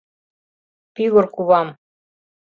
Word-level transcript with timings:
Пӱгыр 0.93 1.25
кувам. 1.35 1.67